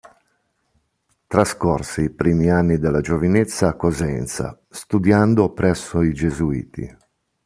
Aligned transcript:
Trascorse 1.27 2.01
i 2.01 2.09
primi 2.09 2.49
anni 2.49 2.79
della 2.79 3.01
giovinezza 3.01 3.67
a 3.67 3.75
Cosenza 3.75 4.59
studiando 4.67 5.53
presso 5.53 6.01
i 6.01 6.11
gesuiti. 6.11 6.95